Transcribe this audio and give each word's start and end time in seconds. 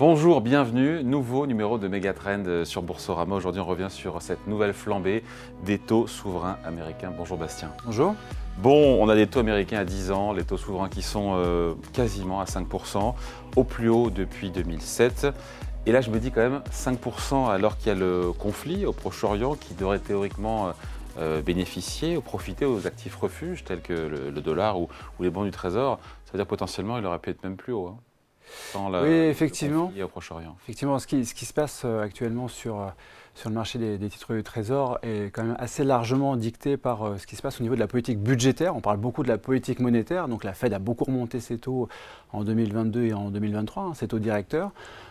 Bonjour, 0.00 0.40
bienvenue. 0.40 1.04
Nouveau 1.04 1.46
numéro 1.46 1.76
de 1.76 1.86
Megatrend 1.86 2.64
sur 2.64 2.80
Boursorama. 2.80 3.36
Aujourd'hui, 3.36 3.60
on 3.60 3.66
revient 3.66 3.88
sur 3.90 4.22
cette 4.22 4.46
nouvelle 4.46 4.72
flambée 4.72 5.22
des 5.64 5.78
taux 5.78 6.06
souverains 6.06 6.56
américains. 6.64 7.12
Bonjour 7.14 7.36
Bastien. 7.36 7.70
Bonjour. 7.84 8.14
Bon, 8.62 8.96
on 9.02 9.08
a 9.10 9.14
des 9.14 9.26
taux 9.26 9.40
américains 9.40 9.80
à 9.80 9.84
10 9.84 10.10
ans, 10.10 10.32
les 10.32 10.44
taux 10.44 10.56
souverains 10.56 10.88
qui 10.88 11.02
sont 11.02 11.32
euh, 11.34 11.74
quasiment 11.92 12.40
à 12.40 12.44
5%, 12.44 13.14
au 13.56 13.64
plus 13.64 13.90
haut 13.90 14.08
depuis 14.08 14.50
2007. 14.50 15.26
Et 15.84 15.92
là, 15.92 16.00
je 16.00 16.10
me 16.10 16.18
dis 16.18 16.30
quand 16.30 16.40
même 16.40 16.62
5% 16.72 17.50
alors 17.50 17.76
qu'il 17.76 17.88
y 17.88 17.90
a 17.90 17.94
le 17.94 18.32
conflit 18.32 18.86
au 18.86 18.92
Proche-Orient 18.92 19.54
qui 19.54 19.74
devrait 19.74 19.98
théoriquement 19.98 20.72
euh, 21.20 21.42
bénéficier 21.42 22.16
ou 22.16 22.20
profiter 22.20 22.64
aux 22.64 22.86
actifs 22.86 23.16
refuges 23.16 23.64
tels 23.64 23.82
que 23.82 23.92
le, 23.92 24.40
dollar 24.40 24.80
ou, 24.80 24.88
les 25.20 25.30
bons 25.30 25.44
du 25.44 25.50
Trésor. 25.50 25.98
Ça 26.24 26.32
veut 26.32 26.38
dire 26.38 26.46
potentiellement 26.46 26.98
il 26.98 27.06
aurait 27.06 27.18
pu 27.18 27.30
être 27.30 27.42
même 27.42 27.56
plus 27.56 27.72
haut. 27.72 27.88
Hein 27.88 27.98
oui, 28.74 29.10
effectivement. 29.10 29.92
Au 30.02 30.08
Proche-Orient. 30.08 30.56
Effectivement, 30.62 30.98
ce 30.98 31.06
qui, 31.06 31.24
se 31.24 31.52
passe 31.52 31.82
euh, 31.84 32.02
actuellement 32.02 32.48
sur, 32.48 32.80
euh, 32.80 32.88
sur 33.34 33.48
le 33.48 33.54
marché 33.54 33.78
des, 33.78 34.08
titres 34.08 34.34
du 34.34 34.42
Trésor 34.42 34.98
est 35.02 35.32
quand 35.32 35.44
même 35.44 35.56
assez 35.58 35.84
largement 35.84 36.36
dicté 36.36 36.76
par 36.76 37.02
euh, 37.02 37.18
ce 37.18 37.26
qui 37.26 37.36
se 37.36 37.42
passe 37.42 37.60
au 37.60 37.62
niveau 37.62 37.74
de 37.74 37.80
la 37.80 37.86
politique 37.86 38.18
budgétaire. 38.18 38.76
On 38.76 38.80
parle 38.80 38.98
beaucoup 38.98 39.22
de 39.22 39.28
la 39.28 39.38
politique 39.38 39.80
monétaire, 39.80 40.28
donc 40.28 40.44
la 40.44 40.52
Fed 40.52 40.72
a 40.72 40.78
beaucoup 40.78 41.04
remonté 41.04 41.40
ses 41.40 41.58
taux 41.58 41.88
en 42.32 42.44
2022 42.44 43.04
et 43.04 43.14
en 43.14 43.30
2023, 43.30 43.82
hein, 43.82 43.94
ses 43.94 44.08
taux 44.08 44.18
directeurs. 44.18 44.70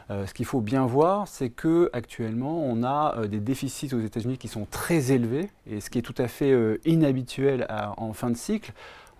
ce 0.10 0.34
qu'il 0.34 0.46
faut 0.46 0.62
bien 0.62 0.86
voir, 0.86 1.28
c'est 1.28 1.50
que 1.50 1.90
actuellement, 1.94 2.64
on 2.64 2.84
a 2.84 3.28
des 3.28 3.40
déficits 3.40 3.94
aux 3.94 4.00
États-Unis 4.00 4.38
qui 4.38 4.48
sont 4.48 4.66
très 4.70 5.12
élevés, 5.12 5.50
et 5.70 5.82
ce 5.82 5.90
qui 5.90 6.00
est 6.00 6.02
tout 6.02 6.16
à 6.18 6.28
fait 6.28 6.54
inhabituel 6.86 7.68
en 7.98 8.14
fin 8.14 8.30
de 8.32 8.38
cycle. 8.38 8.72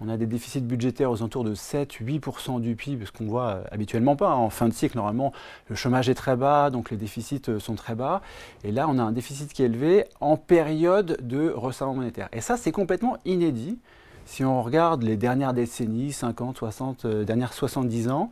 On 0.02 0.08
a 0.08 0.16
des 0.16 0.26
déficits 0.26 0.62
budgétaires 0.62 1.12
aux 1.12 1.18
alentours 1.18 1.44
de 1.44 1.54
7-8% 1.54 2.62
du 2.62 2.76
PIB, 2.76 3.06
ce 3.06 3.12
qu'on 3.12 3.26
voit 3.26 3.48
euh, 3.48 3.64
habituellement 3.72 4.16
pas. 4.16 4.30
Hein. 4.30 4.36
En 4.36 4.50
fin 4.50 4.70
de 4.70 4.74
cycle, 4.74 4.96
normalement, 4.96 5.34
le 5.68 5.76
chômage 5.76 6.08
est 6.08 6.16
très 6.16 6.38
bas, 6.38 6.70
donc 6.70 6.90
les 6.90 6.96
déficits 6.96 7.42
euh, 7.50 7.60
sont 7.60 7.76
très 7.76 7.96
bas. 7.96 8.22
Et 8.64 8.72
là, 8.72 8.88
on 8.88 8.98
a 8.98 9.04
un 9.04 9.12
déficit 9.12 9.52
qui 9.52 9.62
est 9.62 9.66
élevé 9.66 10.06
en 10.22 10.38
période 10.38 11.18
de 11.22 11.50
resserrement 11.50 11.96
monétaire. 11.96 12.30
Et 12.32 12.40
ça, 12.40 12.56
c'est 12.56 12.72
complètement 12.72 13.18
inédit. 13.26 13.78
Si 14.26 14.46
on 14.46 14.62
regarde 14.62 15.04
les 15.04 15.18
dernières 15.18 15.54
décennies, 15.54 16.14
50, 16.14 16.58
60, 16.58 17.06
euh, 17.06 17.24
dernières 17.26 17.52
70 17.52 18.10
ans, 18.10 18.30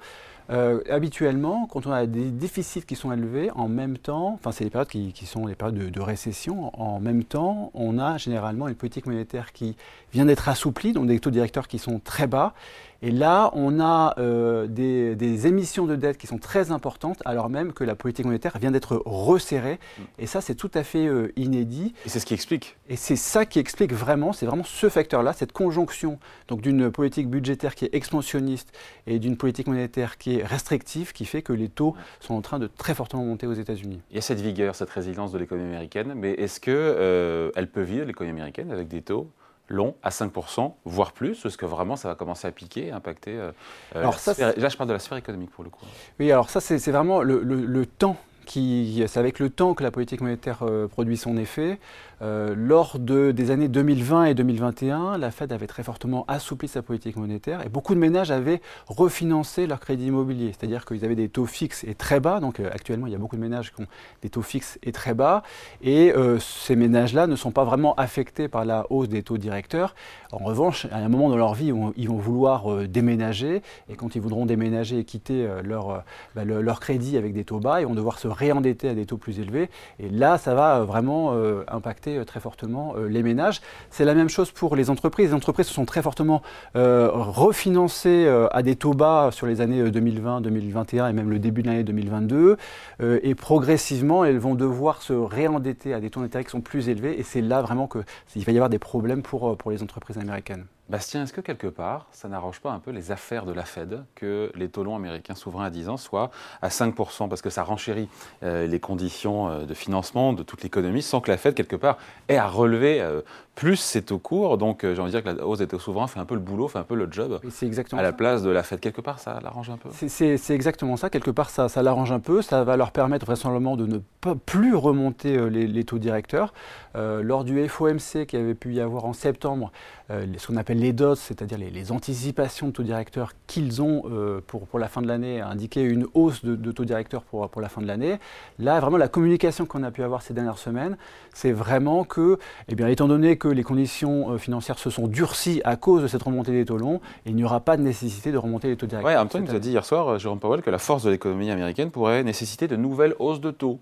euh, 0.50 0.82
habituellement, 0.90 1.68
quand 1.68 1.86
on 1.88 1.92
a 1.92 2.06
des 2.06 2.32
déficits 2.32 2.84
qui 2.86 2.96
sont 2.96 3.12
élevés, 3.12 3.52
en 3.52 3.68
même 3.68 3.98
temps, 3.98 4.34
enfin 4.34 4.52
c'est 4.52 4.64
les 4.64 4.70
périodes 4.70 4.88
qui, 4.88 5.26
sont 5.26 5.46
les 5.46 5.56
périodes 5.56 5.92
de, 5.92 6.02
récession, 6.02 6.72
en 6.80 7.00
même 7.00 7.24
temps, 7.26 7.72
on 7.74 8.00
a 8.00 8.18
généralement 8.18 8.70
une 8.70 8.76
politique 8.76 9.08
monétaire 9.08 9.52
qui 9.52 9.76
vient 10.14 10.26
d'être 10.26 10.48
assouplie, 10.48 10.94
donc 10.94 11.08
des 11.08 11.20
taux 11.20 11.32
directeurs 11.32 11.68
qui 11.68 11.80
sont 11.80 12.00
très 12.00 12.28
bas, 12.28 12.54
et 13.02 13.12
là, 13.12 13.52
on 13.54 13.80
a 13.80 14.16
euh, 14.18 14.68
des, 14.68 15.48
émissions 15.48 15.86
de 15.86 15.96
dette 15.96 16.18
qui 16.18 16.28
sont 16.28 16.40
très 16.40 16.72
importantes, 16.72 17.22
alors 17.26 17.50
même 17.50 17.74
que 17.74 17.84
la 17.84 17.96
politique 17.96 18.26
monétaire 18.26 18.58
vient 18.60 18.72
d'être 18.72 19.02
resserrée. 19.06 19.80
Mm. 19.98 20.02
Et 20.20 20.28
ça, 20.28 20.42
c'est 20.42 20.56
tout 20.56 20.72
à 20.74 20.84
fait 20.84 21.06
euh, 21.06 21.32
inédit. 21.36 21.94
Et 22.06 22.10
c'est 22.10 22.20
ce 22.20 22.26
qui 22.26 22.34
explique. 22.34 22.76
Et 22.90 22.96
c'est 22.96 23.16
ça 23.16 23.46
qui 23.46 23.60
explique 23.60 23.94
vraiment, 23.94 24.34
c'est 24.34 24.46
vraiment 24.46 24.64
ce 24.64 24.90
facteur-là, 24.90 25.34
cette 25.34 25.52
conjonction 25.52 26.20
donc 26.48 26.62
d'une 26.62 26.92
politique 26.92 27.30
budgétaire 27.30 27.76
qui 27.76 27.86
est 27.86 27.94
expansionniste 27.94 28.76
et 29.06 29.20
d'une 29.20 29.38
politique 29.38 29.68
monétaire 29.68 30.18
qui 30.18 30.38
est 30.38 30.44
restrictive, 30.44 31.14
qui 31.14 31.26
fait 31.26 31.42
que 31.42 31.54
les 31.54 31.70
taux 31.70 31.96
sont 32.20 32.34
en 32.34 32.42
train 32.42 32.60
de 32.60 32.68
très 32.68 32.96
fortement 32.96 33.24
monter 33.24 33.48
aux 33.48 33.54
États-Unis. 33.54 34.02
Il 34.10 34.16
y 34.16 34.20
a 34.20 34.22
cette 34.22 34.42
vigueur, 34.42 34.76
cette 34.76 34.90
résilience 34.90 35.32
de 35.32 35.38
l'économie 35.38 35.70
américaine, 35.70 36.14
mais 36.16 36.32
est-ce 36.32 36.60
qu'elle 36.60 36.74
euh, 36.76 37.66
peut 37.72 37.82
vivre, 37.82 38.06
l'économie 38.06 38.40
américaine, 38.40 38.72
avec 38.72 38.88
des 38.88 39.02
taux 39.02 39.30
long 39.70 39.96
à 40.04 40.10
5%, 40.10 40.74
voire 40.86 41.12
plus, 41.12 41.42
parce 41.42 41.58
que 41.58 41.66
vraiment 41.66 41.96
ça 41.96 42.08
va 42.08 42.16
commencer 42.16 42.48
à 42.48 42.52
piquer, 42.52 42.92
impacter. 42.92 43.32
Euh, 43.32 43.52
euh, 43.96 44.00
alors 44.00 44.20
ça, 44.20 44.34
là, 44.56 44.70
je 44.70 44.78
parle 44.78 44.90
de 44.90 44.94
la 44.94 45.00
sphère 45.00 45.18
économique 45.18 45.52
pour 45.52 45.64
le 45.64 45.70
coup. 45.70 45.86
Oui, 46.20 46.32
alors 46.32 46.50
ça, 46.50 46.60
c'est 46.62 46.92
vraiment 46.92 47.22
le, 47.22 47.86
temps 47.86 48.18
c'est 48.50 49.18
avec 49.18 49.40
le 49.40 49.50
temps 49.50 49.74
que 49.74 49.84
la 49.84 49.92
politique 49.92 50.22
monétaire 50.22 50.60
euh, 50.62 50.88
produit 50.88 51.18
son 51.18 51.38
effet. 51.38 51.80
Euh, 52.22 52.56
lors 52.58 52.98
de, 52.98 53.32
des 53.32 53.52
années 53.52 53.68
2020 53.68 54.26
et 54.26 54.34
2021, 54.34 55.18
la 55.18 55.30
Fed 55.30 55.52
avait 55.52 55.68
très 55.68 55.84
fortement 55.84 56.26
assoupli 56.28 56.68
sa 56.68 56.82
politique 56.82 57.16
monétaire 57.16 57.64
et 57.64 57.70
beaucoup 57.70 57.94
de 57.94 58.00
ménages 58.00 58.32
avaient 58.32 58.60
refinancé 58.88 59.68
leur 59.68 59.80
crédit 59.80 60.08
immobilier, 60.08 60.52
c'est-à-dire 60.58 60.86
qu'ils 60.86 61.06
avaient 61.06 61.16
des 61.16 61.30
taux 61.30 61.46
fixes 61.46 61.84
et 61.84 61.94
très 61.94 62.20
bas. 62.20 62.40
Donc 62.40 62.60
euh, 62.60 62.70
actuellement, 62.72 63.06
il 63.06 63.14
y 63.14 63.16
a 63.16 63.20
beaucoup 63.20 63.36
de 63.36 63.42
ménages 63.42 63.74
qui 63.74 63.82
ont 63.82 63.88
des 64.24 64.30
taux 64.30 64.42
fixes 64.42 64.80
et 64.82 64.92
très 64.92 65.14
bas 65.14 65.44
et 65.82 66.14
ces 66.40 66.76
ménages-là 66.76 67.28
ne 67.28 67.36
sont 67.36 67.52
pas 67.52 67.64
vraiment 67.64 67.94
affectés 67.96 68.48
par 68.48 68.66
la 68.66 68.86
hausse 68.90 69.10
des 69.10 69.24
taux 69.24 69.38
directeurs. 69.38 69.96
En 70.32 70.38
revanche, 70.38 70.88
à 70.92 70.98
un 70.98 71.10
moment 71.10 71.30
dans 71.30 71.38
leur 71.38 71.54
vie 71.54 71.72
ils 71.98 72.08
vont 72.08 72.18
vouloir 72.18 72.88
déménager 72.88 73.62
et 73.90 73.96
quand 73.96 74.16
ils 74.16 74.22
voudront 74.22 74.46
déménager 74.46 75.00
et 75.00 75.04
quitter 75.04 75.48
leur, 75.64 76.04
bah, 76.36 76.46
leur 76.46 76.80
crédit 76.80 77.18
avec 77.18 77.34
des 77.34 77.44
taux 77.44 77.60
bas, 77.60 77.82
ils 77.82 77.88
vont 77.88 77.94
devoir 77.94 78.20
se 78.20 78.28
réendetter 78.38 78.90
à 78.90 78.94
des 78.94 79.06
taux 79.06 79.18
plus 79.18 79.40
élevés 79.40 79.70
et 80.00 80.10
là, 80.10 80.38
ça 80.38 80.54
va 80.54 80.84
vraiment 80.84 81.34
impacter 81.68 82.18
euh, 82.18 82.26
très 82.26 82.40
fortement 82.40 82.96
euh, 82.98 83.08
les 83.08 83.24
ménages. 83.24 83.62
C'est 83.90 84.06
la 84.06 84.14
même 84.14 84.30
chose 84.30 84.52
pour 84.52 84.76
les 84.76 84.90
entreprises. 84.90 85.30
Les 85.30 85.34
entreprises 85.34 85.68
se 85.68 85.74
sont 85.74 85.86
très 85.86 86.02
fortement 86.02 86.42
euh, 86.76 87.10
refinancées 87.14 88.28
à 88.52 88.64
des 88.64 88.76
taux 88.76 88.94
bas 88.94 89.30
sur 89.32 89.48
les 89.48 89.62
années 89.62 89.90
2020, 89.90 90.42
2021 90.42 91.08
et 91.08 91.14
même 91.14 91.30
le 91.30 91.40
début 91.40 91.62
de 91.62 91.68
l'année 91.68 91.84
2022. 91.84 92.58
et 93.02 93.36
progressivement, 93.36 94.26
elles 94.26 94.38
vont 94.38 94.56
devoir 94.56 95.02
se 95.02 95.14
réendetter 95.14 95.94
à 95.94 96.00
des 96.00 96.10
taux 96.10 96.22
d'intérêt 96.22 96.44
qui 96.44 96.52
sont 96.52 96.62
plus 96.62 96.90
élevés. 96.90 97.20
Et 97.20 97.24
c'est 97.24 97.42
là 97.42 97.62
vraiment 97.62 97.88
qu'il 97.88 98.44
va 98.44 98.52
y 98.52 98.56
avoir 98.56 98.70
des 98.70 98.80
problèmes 98.80 99.22
pour, 99.22 99.58
pour 99.58 99.72
les 99.72 99.84
entreprises 99.84 100.18
américaines. 100.18 100.66
Bastien, 100.90 101.24
est-ce 101.24 101.34
que 101.34 101.42
quelque 101.42 101.68
part, 101.68 102.08
ça 102.12 102.30
n'arrange 102.30 102.62
pas 102.62 102.72
un 102.72 102.80
peu 102.80 102.92
les 102.92 103.12
affaires 103.12 103.46
de 103.46 103.52
la 103.52 103.66
Fed 103.66 104.06
que 104.16 104.50
les 104.56 104.70
taux 104.70 104.86
longs 104.86 104.96
américains 104.96 105.36
souverains 105.36 105.66
à 105.66 105.70
10 105.70 105.90
ans 105.90 105.98
soient 105.98 106.32
à 106.62 106.70
5% 106.70 107.28
Parce 107.28 107.42
que 107.42 107.50
ça 107.50 107.64
renchérit 107.64 108.08
euh, 108.42 108.68
les 108.68 108.80
conditions 108.80 109.50
euh, 109.50 109.66
de 109.66 109.74
financement 109.74 110.32
de 110.32 110.44
toute 110.44 110.64
l'économie 110.64 111.02
sans 111.02 111.20
que 111.20 111.30
la 111.30 111.36
Fed, 111.36 111.56
quelque 111.56 111.76
part, 111.76 111.98
ait 112.30 112.38
à 112.38 112.48
relever 112.48 113.02
euh, 113.02 113.20
plus 113.56 113.76
ses 113.76 114.02
taux 114.02 114.18
courts. 114.18 114.58
Donc, 114.58 114.84
j'ai 114.84 114.98
envie 114.98 115.12
de 115.12 115.20
dire 115.20 115.24
que 115.24 115.38
la 115.38 115.46
hausse 115.46 115.60
des 115.60 115.68
taux 115.68 115.80
souverains 115.80 116.08
fait 116.08 116.22
un 116.22 116.26
peu 116.26 116.36
le 116.36 116.42
boulot, 116.42 116.70
fait 116.70 116.80
un 116.80 116.84
peu 116.84 116.96
le 116.96 117.12
job 117.12 117.42
exactement 117.62 118.00
à 118.00 118.04
la 118.04 118.14
place 118.14 118.42
de 118.42 118.50
la 118.50 118.64
Fed. 118.64 118.80
Quelque 118.80 119.02
part, 119.02 119.20
ça 119.20 119.40
l'arrange 119.44 119.70
un 119.70 119.78
peu 119.78 119.90
C'est 119.92 120.56
exactement 120.56 120.96
ça. 120.96 121.10
Quelque 121.10 121.32
part, 121.32 121.50
ça, 121.50 121.68
ça 121.68 121.84
l'arrange 121.84 122.14
un 122.14 122.20
peu. 122.20 122.42
Ça 122.42 122.64
va 122.64 122.78
leur 122.78 122.92
permettre 122.92 123.26
vraisemblablement 123.26 123.76
de 123.76 123.88
ne 123.88 123.98
pas 124.22 124.36
plus 124.36 124.74
remonter 124.74 125.50
les, 125.50 125.84
taux 125.84 125.98
directeurs. 125.98 126.54
lors 126.96 127.44
du 127.44 127.68
FOMC 127.68 128.26
qui 128.26 128.38
avait 128.38 128.56
pu 128.56 128.76
y 128.76 128.80
avoir 128.80 129.04
en 129.06 129.14
septembre, 129.14 129.72
ce 130.10 130.48
qu'on 130.48 130.56
appelle 130.56 130.77
les 130.78 130.94
dots, 130.94 131.16
c'est-à-dire 131.16 131.58
les, 131.58 131.92
anticipations 131.92 132.68
de 132.68 132.72
taux 132.72 132.84
directeur 132.84 133.34
qu'ils 133.48 133.82
ont 133.82 134.04
euh, 134.12 134.42
pour, 134.46 134.68
pour, 134.68 134.80
la 134.80 134.88
fin 134.88 135.02
de 135.02 135.08
l'année, 135.08 135.42
indiqué 135.42 135.82
une 135.82 136.06
hausse 136.14 136.44
de, 136.44 136.72
taux 136.72 136.86
directeur 136.86 137.24
pour, 137.24 137.50
pour 137.50 137.62
la 137.62 137.70
fin 137.70 137.82
de 137.82 137.88
l'année. 137.88 138.20
Là, 138.60 138.80
vraiment, 138.80 138.98
la 138.98 139.08
communication 139.08 139.66
qu'on 139.66 139.84
a 139.84 139.92
pu 139.92 140.04
avoir 140.04 140.22
ces 140.22 140.34
dernières 140.34 140.58
semaines, 140.58 140.98
c'est 141.34 141.52
vraiment 141.52 142.04
que, 142.04 142.38
eh 142.68 142.76
bien, 142.76 142.88
étant 142.88 143.08
donné 143.08 143.38
que 143.38 143.48
les 143.48 143.64
conditions 143.64 144.32
euh, 144.32 144.38
financières 144.38 144.80
se 144.80 144.90
sont 144.90 145.08
durcies 145.08 145.62
à 145.64 145.76
cause 145.76 146.02
de 146.02 146.08
cette 146.08 146.24
remontée 146.24 146.52
des 146.52 146.66
taux 146.66 146.78
longs, 146.78 147.02
il 147.26 147.36
n'y 147.36 147.44
aura 147.44 147.60
pas 147.60 147.78
de 147.78 147.82
nécessité 147.82 148.32
de 148.32 148.38
remonter 148.38 148.68
les 148.68 148.78
taux 148.78 148.88
directeurs. 148.88 149.12
Oui, 149.12 149.16
en 149.16 149.20
même 149.20 149.30
temps, 149.30 149.40
il 149.40 149.46
nous 149.46 149.56
a 149.56 149.60
dit 149.60 149.72
hier 149.72 149.86
soir, 149.86 150.08
euh, 150.08 150.18
Jérôme 150.20 150.40
Powell, 150.40 150.62
que 150.62 150.70
la 150.70 150.80
force 150.80 151.04
de 151.04 151.10
l'économie 151.10 151.52
américaine 151.52 151.92
pourrait 151.92 152.24
nécessiter 152.24 152.68
de 152.68 152.76
nouvelles 152.76 153.16
hausses 153.20 153.42
de 153.42 153.52
taux. 153.52 153.80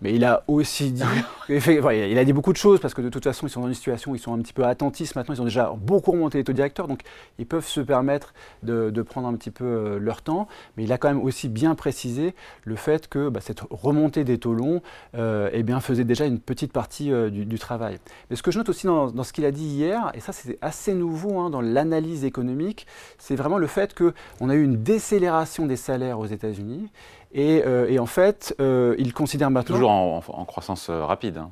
Mais 0.00 0.14
il 0.14 0.24
a 0.24 0.44
aussi 0.46 0.92
dit, 0.92 1.02
il 1.48 2.18
a 2.18 2.24
dit 2.24 2.32
beaucoup 2.32 2.52
de 2.52 2.58
choses 2.58 2.78
parce 2.78 2.94
que 2.94 3.02
de 3.02 3.08
toute 3.08 3.24
façon, 3.24 3.46
ils 3.46 3.50
sont 3.50 3.60
dans 3.60 3.68
une 3.68 3.74
situation 3.74 4.12
où 4.12 4.14
ils 4.14 4.20
sont 4.20 4.32
un 4.32 4.38
petit 4.38 4.52
peu 4.52 4.64
attentistes 4.64 5.16
maintenant. 5.16 5.34
Ils 5.34 5.42
ont 5.42 5.46
déjà 5.46 5.74
beaucoup 5.76 6.12
remonté 6.12 6.38
les 6.38 6.44
taux 6.44 6.52
directeurs, 6.52 6.86
donc 6.86 7.00
ils 7.38 7.46
peuvent 7.46 7.66
se 7.66 7.80
permettre 7.80 8.32
de, 8.62 9.02
prendre 9.02 9.28
un 9.28 9.34
petit 9.34 9.50
peu 9.50 9.64
euh, 9.64 9.98
leur 9.98 10.22
temps. 10.22 10.46
Mais 10.76 10.84
il 10.84 10.92
a 10.92 10.98
quand 10.98 11.08
même 11.08 11.22
aussi 11.22 11.48
bien 11.48 11.74
précisé 11.74 12.34
le 12.64 12.76
fait 12.76 13.08
que 13.08 13.28
bah, 13.28 13.40
cette 13.40 13.60
remontée 13.70 14.24
des 14.24 14.38
taux 14.38 14.54
longs 14.54 14.82
euh, 15.16 15.50
eh 15.52 15.62
bien, 15.62 15.80
faisait 15.80 16.04
déjà 16.04 16.26
une 16.26 16.38
petite 16.38 16.72
partie 16.72 17.12
euh, 17.12 17.30
du, 17.30 17.58
travail. 17.58 17.98
Mais 18.30 18.36
ce 18.36 18.42
que 18.42 18.52
je 18.52 18.58
note 18.58 18.68
aussi 18.68 18.86
dans, 18.86 19.24
ce 19.24 19.32
qu'il 19.32 19.44
a 19.44 19.50
dit 19.50 19.64
hier, 19.64 20.12
et 20.14 20.20
ça 20.20 20.32
c'est 20.32 20.58
assez 20.60 20.94
nouveau 20.94 21.40
hein, 21.40 21.50
dans 21.50 21.60
l'analyse 21.60 22.24
économique, 22.24 22.86
c'est 23.18 23.34
vraiment 23.34 23.58
le 23.58 23.66
fait 23.66 23.94
qu'on 23.94 24.48
a 24.48 24.54
eu 24.54 24.62
une 24.62 24.82
décélération 24.82 25.66
des 25.66 25.76
salaires 25.76 26.20
aux 26.20 26.26
États-Unis 26.26 26.88
euh, 27.36 27.88
et, 27.88 27.98
en 27.98 28.06
fait, 28.06 28.54
euh, 28.60 28.94
il 28.98 29.12
considère 29.12 29.50
maintenant. 29.50 29.74
Toujours 29.74 29.90
en, 29.90 30.44
croissance 30.46 30.88
euh, 30.88 31.04
rapide. 31.04 31.38
Hein. 31.38 31.50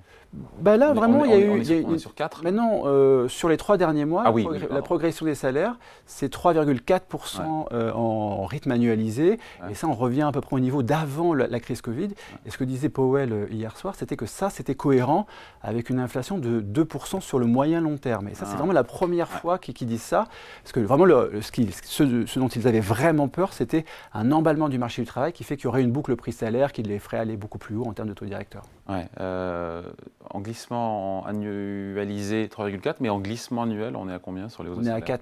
Bah 0.61 0.77
là, 0.77 0.93
vraiment, 0.93 1.25
il 1.25 1.31
y 1.31 1.35
a 1.35 1.39
eu. 1.39 1.99
Sur, 1.99 2.15
4 2.15 2.43
Maintenant, 2.43 2.83
sur 3.29 3.49
les 3.49 3.57
trois 3.57 3.77
derniers 3.77 4.05
mois, 4.05 4.25
ah 4.27 4.33
la, 4.71 4.83
progression 4.83 5.27
des 5.27 5.35
salaires, 5.35 5.79
c'est 6.05 6.33
3,4% 6.33 7.93
en 7.95 8.45
rythme 8.45 8.71
annualisé. 8.71 9.39
Et 9.71 9.75
ça, 9.75 9.87
on 9.87 9.95
revient 9.95 10.23
à 10.23 10.33
peu 10.33 10.41
près 10.41 10.57
au 10.57 10.61
niveau 10.61 10.83
d'avant 10.83 11.35
la, 11.35 11.61
crise 11.61 11.81
Covid. 11.81 12.09
Et 12.45 12.51
ce 12.51 12.59
que 12.59 12.65
disait 12.65 12.89
Powell 12.89 13.49
hier 13.51 13.77
soir, 13.77 13.95
c'était 13.97 14.17
que 14.17 14.27
ça, 14.27 14.51
c'était 14.51 14.75
cohérent 14.75 15.27
avec 15.63 15.91
une 15.91 15.99
inflation 15.99 16.39
de 16.39 16.61
2% 16.61 17.21
sur 17.21 17.39
le 17.39 17.47
moyen 17.47 17.81
long 17.81 17.97
terme. 17.97 18.29
Et 18.29 18.35
ça, 18.35 18.45
c'est 18.47 18.55
ah. 18.55 18.59
vraiment 18.59 18.73
la 18.73 18.85
première 18.85 19.29
fois 19.29 19.59
qu'ils 19.59 19.87
disent 19.87 20.03
ça. 20.03 20.27
Parce 20.63 20.73
que 20.73 20.81
vraiment, 20.81 21.05
le, 21.05 21.41
ce, 21.41 22.27
ce, 22.27 22.39
dont 22.39 22.49
ils 22.49 22.69
avaient 22.69 22.81
vraiment 22.81 23.29
peur, 23.29 23.53
c'était 23.53 23.85
un 24.13 24.33
emballement 24.33 24.69
du 24.69 24.79
marché 24.79 25.03
du 25.03 25.09
travail 25.09 25.33
qui 25.33 25.45
fait 25.45 25.57
qu'il 25.57 25.65
y 25.65 25.69
aurait 25.69 25.83
une 25.83 25.93
boucle 25.93 26.15
prix-salaire 26.17 26.73
qui 26.73 26.83
les 26.83 26.99
ferait 26.99 27.19
aller 27.19 27.37
beaucoup 27.37 27.59
plus 27.59 27.77
haut 27.77 27.87
en 27.87 27.93
termes 27.93 28.09
de 28.09 28.15
taux 28.15 28.27
directeur. 28.27 28.63
Ouais, 28.89 29.09
euh, 29.21 29.83
en 30.31 30.41
glissement 30.41 31.25
annualisé 31.27 32.47
3,4, 32.47 32.97
mais 33.01 33.09
en 33.09 33.19
glissement 33.19 33.63
annuel, 33.63 33.97
on 33.97 34.09
est 34.09 34.15
à 34.15 34.19
combien 34.19 34.49
sur 34.49 34.63
les 34.63 34.71
hausses 34.71 34.79
On 34.81 34.87
est 34.87 34.91
à 34.91 35.01
4%. 35.01 35.19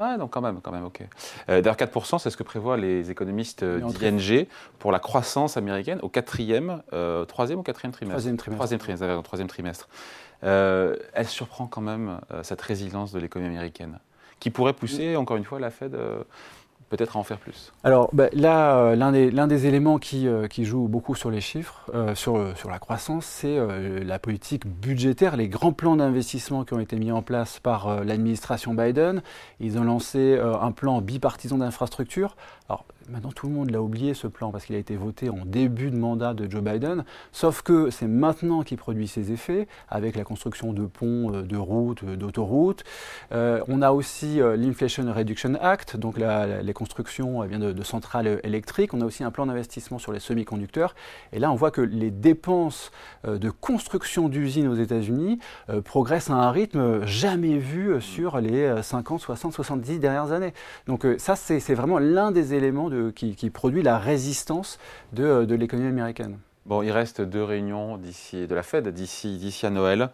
Ah, 0.00 0.16
donc 0.16 0.30
quand 0.30 0.40
même, 0.40 0.60
quand 0.60 0.70
même, 0.70 0.84
ok. 0.84 1.00
Euh, 1.48 1.60
D'ailleurs, 1.60 1.76
4%, 1.76 2.18
c'est 2.20 2.30
ce 2.30 2.36
que 2.36 2.44
prévoient 2.44 2.76
les 2.76 3.10
économistes 3.10 3.64
d'ING 3.64 4.46
pour 4.78 4.92
la 4.92 5.00
croissance 5.00 5.56
américaine 5.56 5.98
au 6.02 6.08
quatrième, 6.08 6.82
euh, 6.92 7.24
troisième 7.24 7.58
ou 7.58 7.62
quatrième 7.64 7.90
trimestre 7.90 8.14
Troisième 8.14 8.36
trimestre. 8.36 8.58
Troisième 8.58 8.78
trimestre, 8.78 9.22
troisième 9.24 9.48
trimestre. 9.48 9.88
Euh, 10.44 10.96
elle 11.14 11.26
surprend 11.26 11.66
quand 11.66 11.80
même 11.80 12.20
euh, 12.32 12.42
cette 12.42 12.62
résilience 12.62 13.12
de 13.12 13.18
l'économie 13.18 13.56
américaine, 13.56 13.98
qui 14.38 14.50
pourrait 14.50 14.72
pousser, 14.72 15.16
encore 15.16 15.36
une 15.36 15.44
fois, 15.44 15.58
la 15.58 15.70
Fed 15.70 15.94
euh, 15.94 16.22
peut-être 16.88 17.16
à 17.16 17.20
en 17.20 17.22
faire 17.22 17.38
plus. 17.38 17.72
Alors 17.84 18.10
bah, 18.12 18.28
là, 18.32 18.76
euh, 18.76 18.96
l'un 18.96 19.46
des, 19.46 19.66
éléments 19.66 19.98
qui, 19.98 20.26
euh, 20.26 20.46
qui 20.46 20.64
joue 20.64 20.88
beaucoup 20.88 21.14
sur 21.14 21.30
les 21.30 21.40
chiffres, 21.40 21.90
euh, 21.94 22.14
sur, 22.14 22.56
sur 22.56 22.70
la 22.70 22.78
croissance, 22.78 23.26
c'est 23.26 23.58
la 24.04 24.18
politique 24.18 24.66
budgétaire, 24.66 25.36
les 25.36 25.48
grands 25.48 25.72
plans 25.72 25.96
d'investissement 25.96 26.64
qui 26.64 26.74
ont 26.74 26.80
été 26.80 26.96
mis 26.96 27.12
en 27.12 27.22
place 27.22 27.58
par 27.60 28.04
l'administration 28.04 28.74
Biden. 28.74 29.22
Ils 29.60 29.78
ont 29.78 29.84
lancé 29.84 30.38
un 30.38 30.72
plan 30.72 31.00
bipartisan 31.00 31.58
d'infrastructure. 31.58 32.36
Alors 32.68 32.84
maintenant, 33.08 33.32
tout 33.32 33.46
le 33.46 33.54
monde 33.54 33.70
l'a 33.70 33.80
oublié 33.80 34.12
ce 34.12 34.26
plan 34.26 34.50
parce 34.50 34.66
qu'il 34.66 34.76
a 34.76 34.78
été 34.78 34.96
voté 34.96 35.30
en 35.30 35.46
début 35.46 35.90
de 35.90 35.96
mandat 35.96 36.34
de 36.34 36.50
Joe 36.50 36.62
Biden. 36.62 37.04
Sauf 37.32 37.62
que 37.62 37.88
c'est 37.88 38.06
maintenant 38.06 38.62
qu'il 38.62 38.76
produit 38.76 39.08
ses 39.08 39.32
effets 39.32 39.66
avec 39.88 40.16
la 40.16 40.24
construction 40.24 40.74
de 40.74 40.84
ponts, 40.84 41.32
euh, 41.32 41.42
de 41.42 41.56
routes, 41.56 42.02
euh, 42.02 42.16
d'autoroutes. 42.16 42.84
Euh, 43.32 43.62
on 43.68 43.80
a 43.80 43.92
aussi 43.92 44.40
l'Inflation 44.56 45.10
Reduction 45.10 45.54
Act, 45.60 45.96
donc 45.96 46.18
les 46.18 46.72
constructions 46.74 47.42
eh 47.44 47.56
de, 47.56 47.82
centrales 47.82 48.40
électriques. 48.44 48.92
On 48.92 49.00
a 49.00 49.06
aussi 49.06 49.24
un 49.24 49.30
plan 49.30 49.46
d'investissement 49.46 49.98
sur 49.98 50.12
les 50.12 50.20
semi-conducteurs. 50.20 50.94
Et 51.32 51.38
là, 51.38 51.50
on 51.50 51.54
voit 51.54 51.70
que 51.70 51.80
les 51.80 52.10
dépenses 52.10 52.90
de 53.26 53.50
construction 53.50 54.28
d'usines 54.28 54.68
aux 54.68 54.74
États-Unis 54.74 55.38
progressent 55.84 56.30
à 56.30 56.34
un 56.34 56.50
rythme 56.50 57.06
jamais 57.06 57.56
vu 57.56 58.00
sur 58.00 58.38
les 58.40 58.64
euh, 58.64 58.82
50, 58.82 59.20
60, 59.20 59.52
70 59.52 59.98
dernières 59.98 60.32
années. 60.32 60.52
Donc 60.86 61.06
ça, 61.18 61.36
c'est 61.36 61.74
vraiment 61.74 61.98
l'un 61.98 62.30
des 62.30 62.54
éléments 62.58 62.90
de- 62.90 63.10
qui, 63.10 63.34
qui 63.34 63.48
produit 63.50 63.82
la 63.82 63.96
résistance 63.98 64.78
de, 65.14 65.24
euh, 65.24 65.46
de 65.46 65.54
l'économie 65.54 65.88
américaine. 65.88 66.38
Bon, 66.66 66.82
il 66.82 66.90
reste 66.90 67.22
deux 67.22 67.42
réunions 67.42 67.96
d'ici 67.96 68.46
de 68.46 68.54
la 68.54 68.62
Fed 68.62 68.88
d'ici 68.88 69.64
à 69.64 69.70
Noël. 69.70 70.10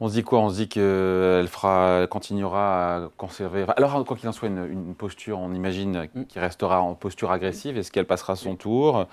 On 0.00 0.08
se 0.08 0.14
dit 0.14 0.22
quoi? 0.24 0.40
On 0.40 0.50
se 0.50 0.56
dit 0.56 0.68
qu'elle 0.68 1.48
fera, 1.48 2.00
elle 2.02 2.08
continuera 2.08 2.96
à 2.96 3.08
conserver. 3.16 3.64
alors, 3.76 4.04
quoi 4.04 4.14
qu'il 4.16 4.28
en 4.28 4.32
soit, 4.32 4.48
une, 4.48 4.66
une 4.70 4.94
posture, 4.94 5.38
on 5.38 5.52
imagine, 5.54 6.06
Mm. 6.14 6.24
qui 6.26 6.38
restera 6.38 6.80
en 6.82 6.94
posture 6.94 7.30
agressive. 7.30 7.78
Est-ce 7.78 7.90
qu'elle 7.90 8.04
passera 8.06 8.36
son 8.36 8.56
tour? 8.56 9.06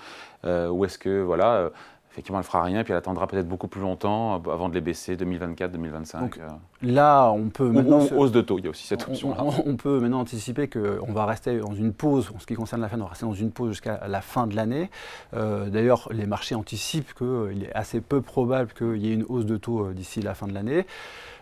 Euh, 0.44 0.68
Ou 0.68 0.84
est-ce 0.84 0.98
que, 0.98 1.22
voilà, 1.22 1.54
euh, 1.54 1.70
effectivement, 2.14 2.38
elle 2.38 2.44
fera 2.44 2.62
rien 2.62 2.80
et 2.80 2.84
puis 2.84 2.92
elle 2.92 2.98
attendra 2.98 3.26
peut-être 3.26 3.48
beaucoup 3.48 3.66
plus 3.66 3.80
longtemps 3.80 4.34
euh, 4.46 4.52
avant 4.52 4.68
de 4.68 4.74
les 4.74 4.80
baisser 4.80 5.16
2024, 5.16 5.72
2025 5.72 6.20
Donc, 6.20 6.38
euh. 6.38 6.48
Là, 6.82 7.30
on 7.32 7.48
peut 7.48 7.68
maintenant... 7.68 7.98
ou 8.02 8.06
se- 8.06 8.14
hausse 8.14 8.30
de 8.30 8.40
taux, 8.40 8.58
il 8.58 8.64
y 8.64 8.66
a 8.68 8.70
aussi 8.70 8.86
cette 8.86 9.06
On- 9.08 9.10
option-là. 9.10 9.36
On, 9.42 9.52
on 9.70 9.76
peut 9.76 9.98
maintenant 9.98 10.20
anticiper 10.20 10.68
qu'on 10.68 11.12
va 11.12 11.26
rester 11.26 11.58
dans 11.58 11.74
une 11.74 11.92
pause, 11.92 12.30
en 12.34 12.38
ce 12.38 12.46
qui 12.46 12.54
concerne 12.54 12.82
la 12.82 12.88
Fed, 12.88 13.00
on 13.00 13.04
va 13.04 13.10
rester 13.10 13.26
dans 13.26 13.34
une 13.34 13.50
pause 13.50 13.70
jusqu'à 13.70 14.06
la 14.06 14.20
fin 14.20 14.46
de 14.46 14.54
l'année. 14.54 14.90
Euh, 15.34 15.68
D'ailleurs, 15.70 16.08
les 16.12 16.26
marchés 16.26 16.54
anticipent 16.54 17.14
qu'il 17.14 17.64
est 17.64 17.72
assez 17.74 18.00
peu 18.00 18.20
probable 18.20 18.72
qu'il 18.74 18.96
y 19.04 19.10
ait 19.10 19.14
une 19.14 19.24
hausse 19.28 19.46
de 19.46 19.56
taux 19.56 19.92
d'ici 19.92 20.22
la 20.22 20.34
fin 20.34 20.46
de 20.46 20.54
l'année. 20.54 20.86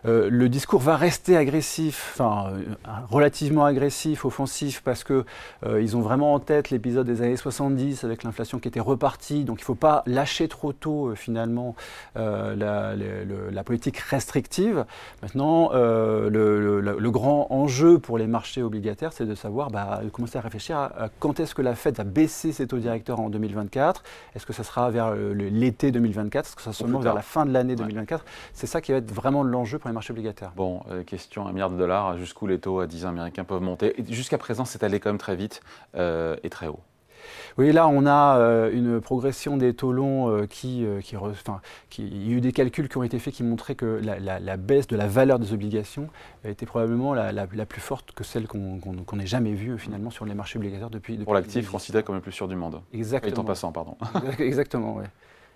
Euh, 0.05 0.29
le 0.31 0.49
discours 0.49 0.81
va 0.81 0.97
rester 0.97 1.37
agressif, 1.37 2.11
enfin 2.15 2.51
euh, 2.53 2.91
relativement 3.09 3.65
agressif, 3.65 4.25
offensif, 4.25 4.83
parce 4.85 5.05
que 5.05 5.25
euh, 5.65 5.81
ils 5.81 5.97
ont 5.97 6.01
vraiment 6.01 6.35
en 6.35 6.41
tête 6.41 6.71
l'épisode 6.71 7.07
des 7.07 7.23
années 7.23 7.37
70 7.37 8.03
avec 8.05 8.25
l'inflation 8.25 8.59
qui 8.59 8.69
était 8.69 8.81
repartie. 8.81 9.45
Donc 9.45 9.61
il 9.61 9.63
ne 9.63 9.67
faut 9.67 9.75
pas 9.77 10.03
lâcher 10.07 10.49
trop 10.49 10.73
tôt 10.73 11.15
finalement 11.15 11.77
la, 12.17 12.95
politique 13.65 13.99
restrictive. 13.99 14.85
Maintenant, 15.23 15.71
le, 15.73 16.29
le- 16.29 16.81
le 16.99 17.11
grand 17.11 17.47
enjeu 17.51 17.99
pour 17.99 18.19
les 18.19 18.27
marchés 18.27 18.63
obligataires, 18.63 19.13
c'est 19.13 19.27
de 19.27 19.35
savoir, 19.35 19.71
bah, 19.71 20.01
de 20.03 20.09
commencer 20.09 20.37
à 20.39 20.41
réfléchir 20.41 20.77
à, 20.77 21.05
à 21.05 21.09
quand 21.21 21.39
est-ce 21.41 21.55
que 21.55 21.63
la 21.63 21.75
Fed 21.75 21.97
va 21.97 22.05
baisser 22.05 22.53
ses 22.53 22.67
taux 22.67 22.79
directeurs 22.79 23.21
en 23.21 23.31
2024. 23.31 24.03
Est-ce 24.35 24.47
que 24.47 24.53
ça 24.53 24.65
sera 24.65 24.91
vers 24.91 25.15
l'été 25.15 25.93
2024 25.93 26.47
Est-ce 26.47 26.57
que 26.57 26.63
ça 26.63 26.73
sera 26.73 26.85
seulement 26.85 26.99
vers 26.99 27.15
la 27.15 27.23
fin 27.23 27.47
de 27.47 27.53
l'année 27.53 27.73
Ouais. 27.73 27.77
2024 27.77 28.25
C'est 28.53 28.67
ça 28.67 28.81
qui 28.81 28.93
va 28.93 28.99
être 28.99 29.13
vraiment 29.13 29.43
l'enjeu 29.45 29.79
pour 29.79 29.89
les 29.93 29.95
marchés 29.95 30.13
obligataires. 30.13 30.53
Bon, 30.57 30.81
euh, 30.91 31.03
question, 31.05 31.47
un 31.47 31.53
milliard 31.53 31.71
de 31.71 31.77
dollars, 31.77 32.17
jusqu'où 32.19 32.47
les 32.47 32.59
taux 32.59 32.81
à 32.81 32.87
10 32.87 33.05
ans 33.07 33.11
américains 33.11 33.45
peuvent 33.45 33.61
monter 33.63 33.95
Jusqu'à 34.09 34.39
présent, 34.39 34.65
c'est 34.65 34.83
allé 34.83 34.99
quand 35.01 35.11
même 35.11 35.19
très 35.19 35.37
vite 35.37 35.61
euh, 35.95 36.37
et 36.43 36.51
très 36.51 36.67
haut. 36.67 36.81
Oui, 37.57 37.71
là, 37.71 37.87
on 37.87 38.05
a 38.07 38.39
euh, 38.39 38.73
une 38.73 39.01
progression 39.01 39.57
des 39.57 39.75
taux 39.75 39.93
longs 39.93 40.29
euh, 40.29 40.47
qui, 40.47 40.85
euh, 40.85 41.01
qui, 41.01 41.15
qui- 41.89 42.03
Il 42.09 42.29
y 42.29 42.35
a 42.35 42.37
eu 42.39 42.41
des 42.41 42.51
calculs 42.53 42.89
qui 42.89 42.97
ont 42.97 43.05
été 43.05 43.19
faits 43.21 43.35
qui 43.35 43.45
montraient 43.45 43.77
que 43.77 44.01
la, 44.03 44.19
la- 44.19 44.41
la 44.41 44.57
baisse 44.57 44.89
de 44.89 44.97
la 44.97 45.07
valeur 45.07 45.39
des 45.39 45.53
obligations 45.53 46.09
était 46.45 46.67
probablement 46.67 47.15
la, 47.15 47.47
plus 47.67 47.81
forte 47.81 48.11
que 48.13 48.25
celle 48.25 48.49
qu'on 48.49 48.81
qu'on 48.81 49.17
n'ait 49.17 49.27
jamais 49.27 49.53
vue 49.53 49.79
finalement 49.79 50.11
sur 50.11 50.25
les 50.25 50.35
marchés 50.35 50.59
obligataires 50.59 50.91
depuis. 50.91 51.15
depuis 51.15 51.25
Pour 51.25 51.35
l'actif, 51.35 51.71
considéré 51.71 52.03
comme 52.03 52.17
le 52.17 52.21
plus 52.23 52.33
sûr 52.33 52.49
du 52.49 52.57
monde. 52.57 52.81
Et 52.93 52.97
en 52.97 52.99
Exactement. 52.99 53.45
passant, 53.45 53.71
pardon. 53.71 53.97
Exactement, 54.41 54.97
ouais. 54.97 55.05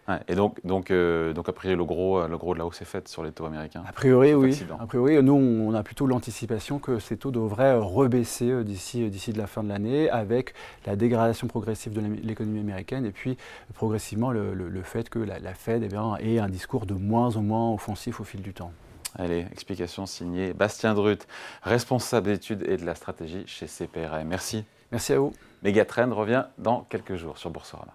Ouais, 0.08 0.20
et 0.28 0.36
donc, 0.36 0.64
donc, 0.64 0.92
euh, 0.92 1.32
donc, 1.32 1.48
a 1.48 1.52
priori, 1.52 1.76
le 1.76 1.84
gros, 1.84 2.20
euh, 2.20 2.28
le 2.28 2.38
gros 2.38 2.54
de 2.54 2.60
la 2.60 2.66
hausse 2.66 2.80
est 2.80 2.84
fait 2.84 3.08
sur 3.08 3.24
les 3.24 3.32
taux 3.32 3.44
américains. 3.44 3.82
A 3.88 3.92
priori, 3.92 4.34
oui. 4.34 4.56
A 4.78 4.86
priori, 4.86 5.20
nous, 5.20 5.32
on 5.34 5.74
a 5.74 5.82
plutôt 5.82 6.06
l'anticipation 6.06 6.78
que 6.78 7.00
ces 7.00 7.16
taux 7.16 7.32
devraient 7.32 7.74
rebaisser 7.76 8.50
euh, 8.50 8.62
d'ici 8.62 9.10
d'ici 9.10 9.32
de 9.32 9.38
la 9.38 9.48
fin 9.48 9.64
de 9.64 9.68
l'année, 9.68 10.08
avec 10.08 10.54
la 10.86 10.94
dégradation 10.94 11.48
progressive 11.48 11.92
de 11.92 12.00
l'économie 12.22 12.60
américaine, 12.60 13.04
et 13.04 13.10
puis 13.10 13.36
progressivement 13.74 14.30
le, 14.30 14.54
le- 14.54 14.68
le 14.68 14.82
fait 14.82 15.08
que 15.10 15.18
la, 15.18 15.40
la 15.40 15.54
Fed 15.54 15.82
eh 15.82 15.88
bien, 15.88 16.16
ait 16.20 16.38
un 16.38 16.48
discours 16.48 16.86
de 16.86 16.94
moins 16.94 17.36
en 17.36 17.42
moins 17.42 17.72
offensif 17.72 18.20
au 18.20 18.24
fil 18.24 18.42
du 18.42 18.52
temps. 18.54 18.70
Allez, 19.18 19.46
explication 19.50 20.06
signée 20.06 20.52
Bastien 20.52 20.94
Drut, 20.94 21.26
responsable 21.62 22.26
d'études 22.28 22.62
et 22.68 22.76
de 22.76 22.84
la 22.84 22.94
stratégie 22.94 23.42
chez 23.46 23.66
CPRM. 23.66 24.28
Merci. 24.28 24.64
Merci 24.92 25.14
à 25.14 25.18
vous. 25.18 25.32
Megatrend 25.62 26.14
revient 26.14 26.44
dans 26.58 26.82
quelques 26.82 27.16
jours 27.16 27.38
sur 27.38 27.50
Boursorama. 27.50 27.94